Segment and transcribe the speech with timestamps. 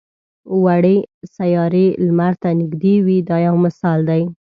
[0.63, 0.97] وړې
[1.35, 4.23] سیارې لمر ته نږدې وي دا یو مثال دی.